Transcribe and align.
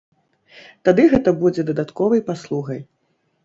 Тады 0.89 1.05
гэта 1.11 1.35
будзе 1.45 1.67
дадатковай 1.69 2.27
паслугай. 2.33 2.85